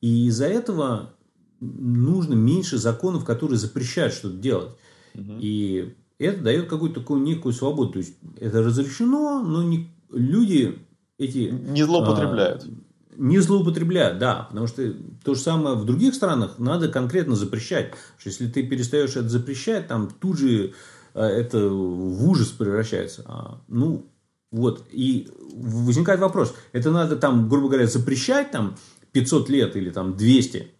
[0.00, 1.12] И из-за этого
[1.58, 4.70] нужно меньше законов, которые запрещают что-то делать.
[5.16, 5.32] Угу.
[5.40, 7.94] И это дает какую-то такую некую свободу.
[7.94, 10.78] То есть это разрешено, но не, люди
[11.18, 11.50] эти...
[11.50, 12.62] Не злоупотребляют.
[12.62, 12.68] А,
[13.16, 14.46] не злоупотребляют, да.
[14.48, 14.94] Потому что
[15.24, 17.94] то же самое в других странах надо конкретно запрещать.
[18.18, 20.74] Что если ты перестаешь это запрещать, там тут же
[21.14, 23.24] а, это в ужас превращается.
[23.26, 24.06] А, ну,
[24.50, 24.86] вот.
[24.90, 26.54] И возникает вопрос.
[26.72, 28.76] Это надо там, грубо говоря, запрещать там
[29.12, 30.70] 500 лет или там 200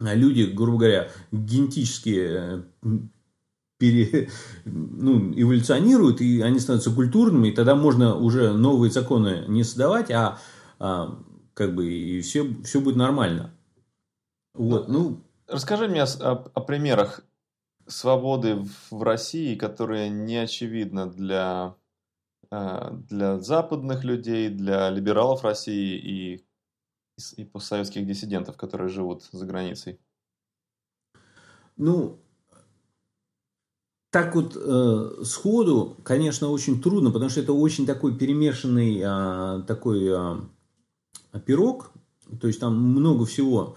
[0.00, 2.62] а люди, грубо говоря, генетически э,
[3.78, 4.28] пере,
[4.64, 10.38] ну, эволюционируют, и они становятся культурными, и тогда можно уже новые законы не создавать, а,
[10.78, 11.18] а
[11.54, 13.54] как бы и все, все будет нормально.
[14.54, 17.20] Вот, ну, ну, Расскажи мне о, о примерах
[17.86, 21.76] свободы в России, которые не очевидны для,
[22.50, 26.44] э, для западных людей, для либералов России и
[27.36, 30.00] и постсоветских диссидентов, которые живут за границей?
[31.76, 32.20] Ну,
[34.10, 40.06] так вот э, сходу, конечно, очень трудно, потому что это очень такой перемешанный э, такой
[40.06, 40.40] э,
[41.38, 41.90] пирог,
[42.40, 43.76] то есть там много всего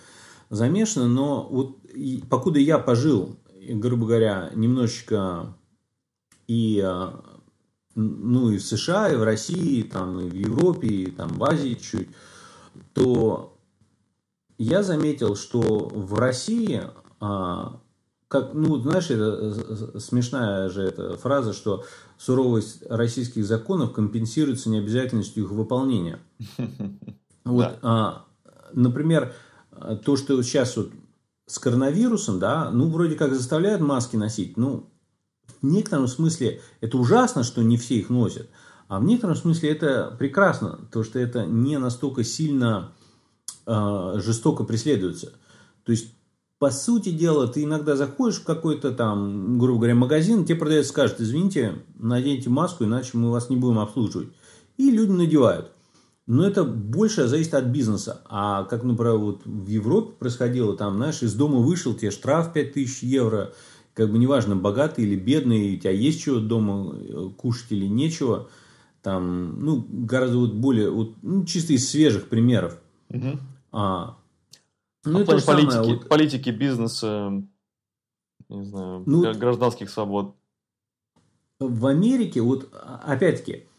[0.50, 3.38] замешано, но вот и, покуда я пожил,
[3.70, 5.56] грубо говоря, немножечко
[6.48, 7.12] и э,
[7.98, 11.74] ну и в США, и в России, там и в Европе, и там в Азии
[11.74, 12.10] чуть,
[12.94, 13.58] то
[14.60, 16.84] я заметил, что в России,
[17.20, 17.82] а,
[18.28, 21.86] как, ну, знаешь, это смешная же эта фраза, что
[22.20, 26.20] суровость российских законов компенсируется необязательностью их выполнения.
[27.48, 28.26] Вот, а,
[28.74, 29.34] например,
[30.04, 30.92] то, что сейчас вот
[31.46, 34.90] с коронавирусом, да, ну, вроде как заставляют маски носить, ну,
[35.62, 38.50] в некотором смысле это ужасно, что не все их носят,
[38.88, 42.92] а в некотором смысле это прекрасно, то что это не настолько сильно
[43.66, 45.34] э, жестоко преследуется.
[45.84, 46.14] То есть,
[46.60, 51.22] по сути дела, ты иногда заходишь в какой-то там, грубо говоря, магазин, тебе продавец скажет,
[51.22, 54.30] извините, наденьте маску, иначе мы вас не будем обслуживать.
[54.78, 55.72] И люди надевают.
[56.28, 58.22] Но это больше зависит от бизнеса.
[58.26, 63.04] А как, например, вот в Европе происходило, там, знаешь, из дома вышел, тебе штраф 5000
[63.04, 63.54] евро,
[63.94, 68.50] как бы неважно, богатый или бедный, у тебя есть чего дома э, кушать или нечего–
[69.08, 72.78] там, ну, гораздо вот более, вот, ну, чисто из свежих примеров.
[73.10, 73.40] Угу.
[73.72, 74.18] А,
[75.06, 77.44] ну, а это политики, самое, вот, политики, бизнеса,
[78.50, 80.36] не знаю, ну, гражданских свобод.
[81.62, 83.77] В Америке, вот, опять-таки, а,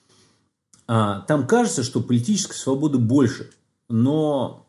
[0.88, 3.50] там кажется, что политической свободы больше,
[3.88, 4.66] но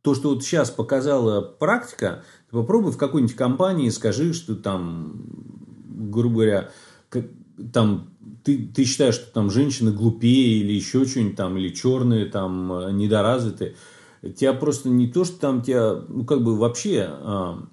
[0.00, 5.22] то, что вот сейчас показала практика, попробуй в какой-нибудь компании скажи, что там,
[6.10, 6.70] грубо говоря,
[7.08, 7.26] как,
[7.72, 8.10] там
[8.44, 13.76] ты, ты считаешь, что там женщины глупее или еще что-нибудь там, или черные там недоразвитые,
[14.36, 17.64] тебя просто не то, что там тебя, ну, как бы вообще, а,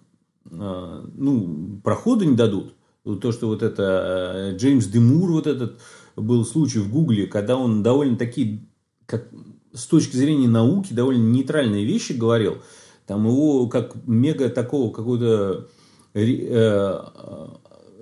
[0.52, 2.74] а, ну, прохода не дадут.
[3.22, 5.80] То, что вот это э, Джеймс Демур, вот этот
[6.16, 8.68] был случай в Гугле, когда он довольно такие,
[9.06, 9.28] как
[9.74, 12.58] с точки зрения науки, довольно нейтральные вещи говорил.
[13.06, 15.68] Там его как мега такого какого-то
[16.14, 17.00] э,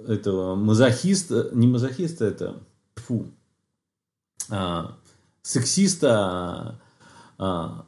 [0.07, 2.63] этого мазохиста, не мазохиста, это
[2.95, 3.27] фу,
[4.49, 4.97] а,
[5.41, 6.79] сексиста,
[7.37, 7.85] а,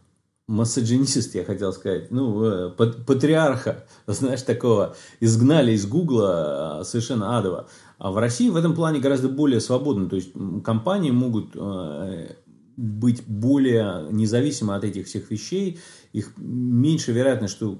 [0.48, 7.68] массажинист, я хотел сказать, ну, э, патриарха, знаешь, такого, изгнали из Гугла а, совершенно адово.
[8.00, 10.10] А в России в этом плане гораздо более свободно.
[10.10, 10.32] То есть
[10.64, 12.36] компании могут э,
[12.78, 15.80] быть более независимы от этих всех вещей.
[16.14, 17.78] Их меньше вероятность, что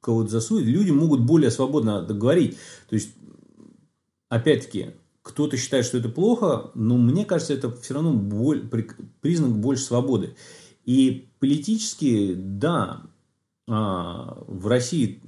[0.00, 0.66] кого-то засудят.
[0.66, 2.56] Люди могут более свободно говорить.
[2.88, 3.10] То есть
[4.30, 8.66] опять-таки, кто-то считает, что это плохо, но мне кажется, это все равно боль,
[9.20, 10.36] признак больше свободы.
[10.86, 13.02] И политически, да,
[13.68, 15.22] а, в России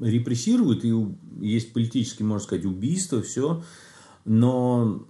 [0.00, 0.92] репрессируют, и
[1.40, 3.62] есть политические, можно сказать, убийства, все,
[4.24, 5.06] но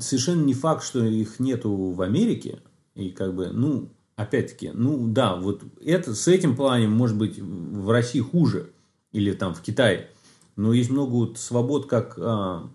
[0.00, 2.60] совершенно не факт, что их нету в Америке,
[2.94, 7.90] и как бы, ну, опять-таки, ну, да, вот это, с этим планом, может быть, в
[7.90, 8.70] России хуже,
[9.12, 10.10] или там в Китае,
[10.56, 12.70] но есть много вот свобод, как а,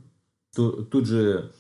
[0.56, 1.52] то, тот же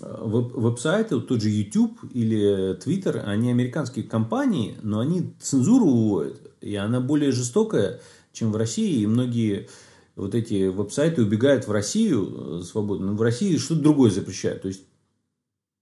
[0.00, 6.52] а, веб, веб-сайты, тот же YouTube или Twitter, они американские компании, но они цензуру уводят,
[6.60, 8.00] и она более жестокая,
[8.32, 9.02] чем в России.
[9.02, 9.68] И многие
[10.16, 13.12] вот эти веб-сайты убегают в Россию свободно.
[13.12, 14.62] Но в России что-то другое запрещают.
[14.62, 14.82] То есть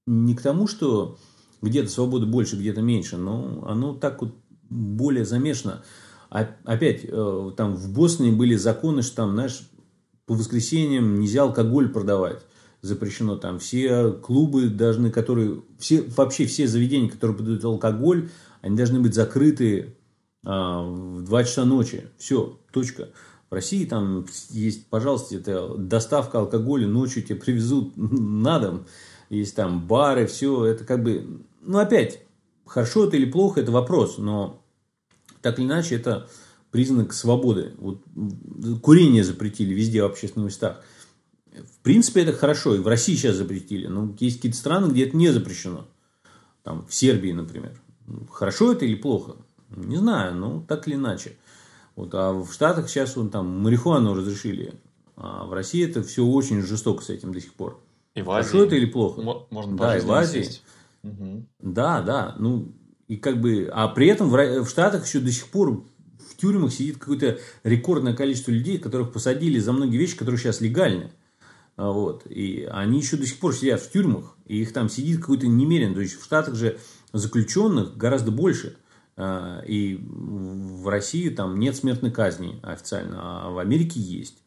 [0.06, 1.18] не к тому, что
[1.61, 4.34] где-то свободы больше, где-то меньше, но оно так вот
[4.70, 5.82] более замешано.
[6.30, 9.61] А, опять, э, там в Боснии были законы, что там, знаешь,
[10.26, 12.42] по воскресеньям нельзя алкоголь продавать.
[12.80, 13.58] Запрещено там.
[13.58, 15.62] Все клубы должны, которые...
[15.78, 18.28] Все, вообще все заведения, которые продают алкоголь,
[18.61, 19.96] они должны быть закрыты
[20.42, 22.09] в 2 часа ночи.
[22.18, 23.11] Все, точка.
[23.51, 28.87] В России там есть, пожалуйста, это доставка алкоголя ночью тебе привезут на дом.
[29.31, 30.64] Есть там бары, все.
[30.64, 31.42] Это как бы...
[31.62, 32.22] Ну, опять,
[32.66, 34.18] хорошо это или плохо, это вопрос.
[34.18, 34.62] Но
[35.40, 36.29] так или иначе, это
[36.70, 37.74] признак свободы.
[37.79, 38.03] Вот,
[38.83, 40.83] курение запретили везде в общественных местах.
[41.53, 42.74] В принципе, это хорошо.
[42.74, 43.87] И в России сейчас запретили.
[43.87, 45.88] Но есть какие-то страны, где это не запрещено.
[46.62, 47.81] Там, в Сербии, например.
[48.31, 49.37] Хорошо это или плохо?
[49.70, 51.37] Не знаю, но так или иначе.
[51.96, 54.74] Вот, а в Штатах сейчас вон, там марихуану разрешили.
[55.16, 57.81] А в России это все очень жестоко с этим до сих пор.
[58.14, 58.50] И в Азии.
[58.50, 59.20] Хорошо это или плохо?
[59.50, 60.48] Можно да, и в Азии.
[61.02, 61.46] Угу.
[61.61, 62.37] Да, да.
[62.38, 62.72] Ну,
[63.09, 65.85] и как бы, а при этом в, в Штатах еще до сих пор
[66.18, 71.11] в тюрьмах сидит какое-то рекордное количество людей, которых посадили за многие вещи, которые сейчас легальны.
[71.76, 72.26] А, вот.
[72.26, 75.94] И они еще до сих пор сидят в тюрьмах, и их там сидит какой-то немерен.
[75.94, 76.78] То есть в Штатах же
[77.12, 78.76] заключенных гораздо больше.
[79.20, 84.44] А, и в России там нет смертной казни официально, а в Америке есть.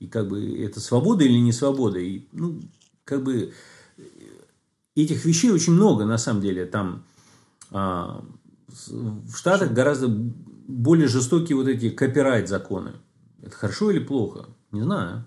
[0.00, 1.98] И как бы это свобода или не свобода?
[1.98, 2.60] И, ну,
[3.04, 3.52] как бы
[4.96, 6.64] этих вещей очень много на самом деле.
[6.64, 7.04] Там
[7.70, 8.24] а,
[8.66, 12.92] в Штатах гораздо более жестокие вот эти копирайт законы.
[13.42, 14.46] Это хорошо или плохо?
[14.70, 15.26] Не знаю.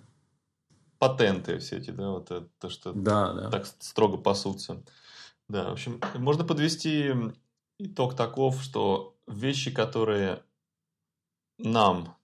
[0.98, 3.50] Патенты все эти, да, вот это, то, что да, да.
[3.52, 4.84] так строго пасутся.
[5.48, 7.14] Да, в общем, можно подвести
[7.80, 10.44] итог таков, что вещи, которые
[11.58, 12.16] нам,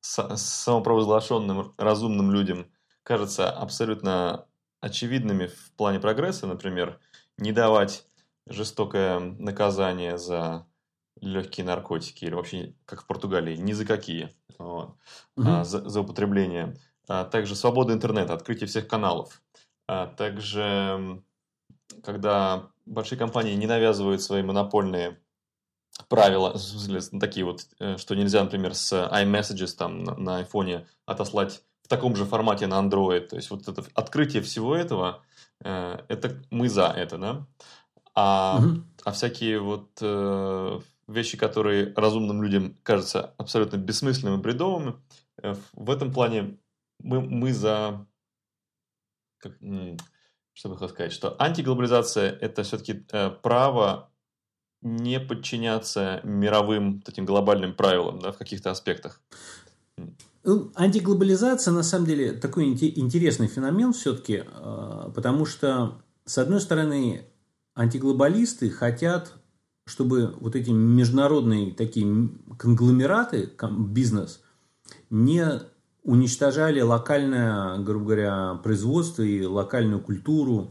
[0.00, 2.70] самопровозглашенным разумным людям,
[3.02, 4.46] кажутся абсолютно
[4.80, 7.00] очевидными в плане прогресса, например,
[7.36, 8.06] не давать
[8.46, 10.66] жестокое наказание за
[11.20, 14.96] легкие наркотики или вообще, как в Португалии, ни за какие, вот,
[15.36, 15.48] угу.
[15.48, 16.76] а, за, за употребление.
[17.08, 19.42] А также свобода интернета, открытие всех каналов.
[19.86, 21.22] А также,
[22.04, 25.18] когда большие компании не навязывают свои монопольные
[26.08, 26.56] правила,
[27.20, 32.24] такие вот, э, что нельзя, например, с iMessages там на, iPhone отослать в таком же
[32.24, 33.28] формате на Android.
[33.28, 35.22] То есть вот это открытие всего этого,
[35.64, 37.46] э, это мы за это, да?
[38.14, 38.82] А, угу.
[39.04, 44.94] а всякие вот э, вещи, которые разумным людям кажутся абсолютно бессмысленными, бредовыми,
[45.42, 46.58] э, в этом плане
[47.00, 48.06] мы, мы за...
[49.38, 49.52] Как,
[50.58, 51.12] что бы хотел сказать?
[51.12, 54.10] Что антиглобализация– это все-таки э, право
[54.82, 59.20] не подчиняться мировым таким глобальным правилам да, в каких-то аспектах.
[60.42, 67.28] Ну, антиглобализация, на самом деле, такой интересный феномен все-таки, э, потому что, с одной стороны,
[67.76, 69.34] антиглобалисты хотят,
[69.86, 74.42] чтобы вот эти международные такие конгломераты, бизнес,
[75.08, 75.60] не
[76.08, 80.70] уничтожали локальное, грубо говоря, производство и локальную культуру.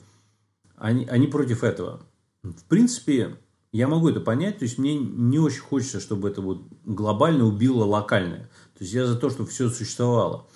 [0.76, 2.02] Они, они против этого.
[2.42, 3.38] В принципе,
[3.72, 4.58] я могу это понять.
[4.58, 8.50] То есть, мне не очень хочется, чтобы это вот глобально убило локальное.
[8.74, 10.48] То есть, я за то, чтобы все существовало.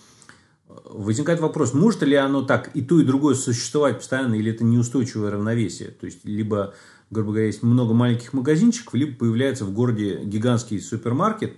[0.68, 5.30] Возникает вопрос, может ли оно так и то, и другое существовать постоянно, или это неустойчивое
[5.30, 5.90] равновесие?
[5.90, 6.74] То есть, либо,
[7.12, 11.56] грубо говоря, есть много маленьких магазинчиков, либо появляется в городе гигантский супермаркет,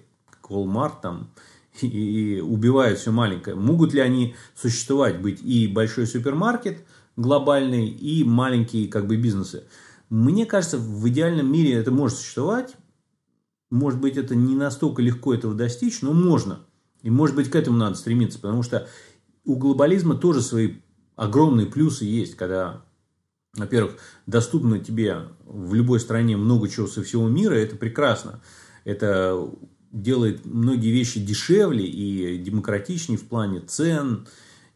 [0.53, 1.31] Walmart там,
[1.81, 3.55] и, убивают все маленькое.
[3.55, 6.83] Могут ли они существовать, быть и большой супермаркет
[7.15, 9.63] глобальный, и маленькие как бы бизнесы?
[10.09, 12.75] Мне кажется, в идеальном мире это может существовать.
[13.71, 16.59] Может быть, это не настолько легко этого достичь, но можно–
[17.03, 18.87] и, может быть, к этому надо стремиться, потому что
[19.45, 20.75] у глобализма тоже свои
[21.15, 22.81] огромные плюсы есть, когда,
[23.55, 28.41] во-первых, доступно тебе в любой стране много чего со всего мира, это прекрасно.
[28.85, 29.49] Это
[29.93, 34.27] делает многие вещи дешевле и демократичнее в плане цен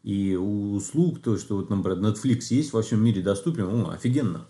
[0.04, 1.22] и услуг.
[1.22, 4.46] То, что вот, например, Netflix есть во всем мире доступен, ну, офигенно.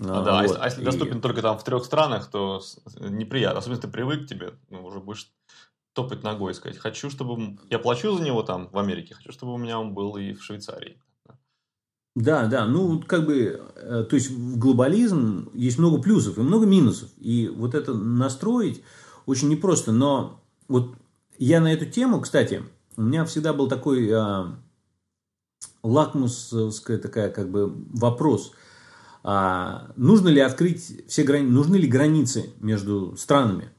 [0.00, 0.58] А, да, а вот.
[0.60, 1.20] а если, доступен и...
[1.20, 2.60] только там в трех странах, то
[2.98, 3.60] неприятно.
[3.60, 5.30] Особенно если ты привык к тебе, ну, уже будешь
[5.92, 7.58] топать ногой и сказать, хочу, чтобы...
[7.70, 10.42] Я плачу за него там в Америке, хочу, чтобы у меня он был и в
[10.42, 10.98] Швейцарии.
[12.14, 16.66] Да, да, ну, как бы, э, то есть, в глобализм есть много плюсов и много
[16.66, 17.08] минусов.
[17.18, 18.82] И вот это настроить
[19.26, 19.92] очень непросто.
[19.92, 20.94] Но вот
[21.38, 22.62] я на эту тему, кстати,
[22.96, 24.58] у меня всегда был такой а,
[25.82, 28.52] лакмусская такая, как бы, вопрос.
[29.24, 33.70] А, нужно ли открыть все границы, нужны ли границы между странами?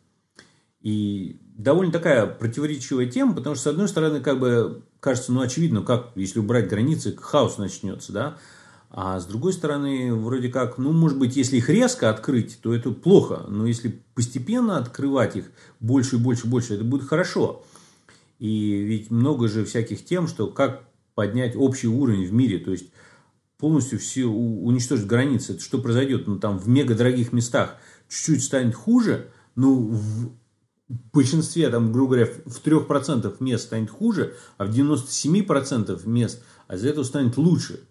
[0.81, 5.81] И довольно такая противоречивая тема, потому что, с одной стороны, как бы кажется, ну, очевидно,
[5.81, 8.37] как, если убрать границы, хаос начнется, да,
[8.95, 12.91] а с другой стороны, вроде как, ну, может быть, если их резко открыть, то это
[12.91, 13.43] плохо.
[13.49, 15.45] Но если постепенно открывать их
[15.79, 17.65] больше и больше и больше, это будет хорошо.
[18.37, 20.83] И ведь много же всяких тем, что как
[21.15, 22.91] поднять общий уровень в мире, то есть
[23.57, 25.53] полностью все уничтожить границы.
[25.53, 26.27] Это что произойдет?
[26.27, 27.77] Ну, там в мега дорогих местах
[28.09, 30.33] чуть-чуть станет хуже, ну, в
[31.11, 36.89] большинстве, там, грубо говоря, в 3% мест станет хуже, а в 97% мест, а из-за
[36.89, 37.87] этого станет лучше.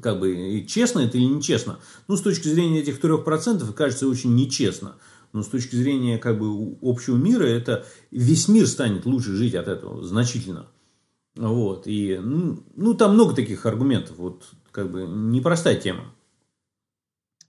[0.00, 1.78] Как бы, честно это или нечестно?
[2.08, 4.96] Ну, с точки зрения этих 3% кажется очень нечестно.
[5.32, 9.68] Но с точки зрения как бы общего мира, это весь мир станет лучше жить от
[9.68, 10.66] этого значительно.
[11.36, 11.86] Вот.
[11.86, 14.16] И, ну, ну, там много таких аргументов.
[14.16, 16.04] Вот, как бы, непростая тема.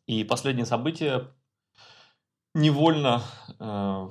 [0.05, 1.27] И последнее событие
[2.53, 3.23] невольно
[3.59, 4.09] э,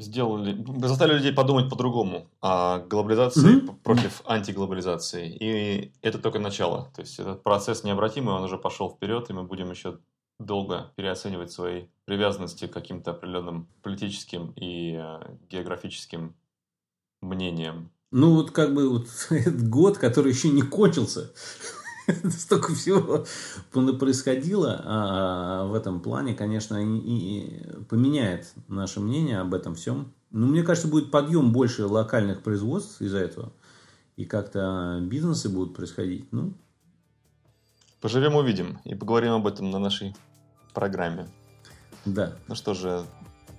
[0.00, 3.82] сделали, заставили людей подумать по-другому о глобализации mm-hmm.
[3.82, 5.28] против антиглобализации.
[5.28, 6.90] И это только начало.
[6.94, 9.98] То есть этот процесс необратимый, он уже пошел вперед, и мы будем еще
[10.38, 15.20] долго переоценивать свои привязанности к каким-то определенным политическим и э,
[15.50, 16.34] географическим
[17.20, 17.90] мнениям.
[18.10, 21.32] Ну вот как бы вот этот год, который еще не кончился,
[22.30, 23.24] столько всего
[23.72, 30.12] происходило а в этом плане, конечно, и поменяет наше мнение об этом всем.
[30.30, 33.52] Но мне кажется, будет подъем больше локальных производств из-за этого.
[34.16, 36.30] И как-то бизнесы будут происходить.
[36.30, 36.54] Ну,
[38.00, 38.78] Поживем, увидим.
[38.84, 40.14] И поговорим об этом на нашей
[40.72, 41.28] программе.
[42.06, 42.32] Да.
[42.48, 43.04] Ну что же,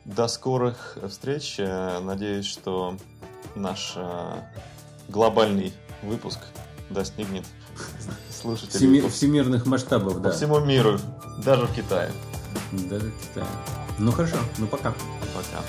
[0.06, 1.58] до скорых встреч.
[1.60, 2.98] Надеюсь, что
[3.56, 4.42] наш э,
[5.10, 6.40] глобальный выпуск
[6.90, 7.46] достигнет
[8.42, 8.78] слушателей.
[8.78, 10.30] Всеми, всемирных масштабов, по да.
[10.30, 11.00] По всему миру,
[11.44, 12.12] даже в Китае.
[12.72, 13.48] Даже в Китае.
[14.00, 14.94] Ну хорошо, ну пока.
[15.34, 15.64] Пока.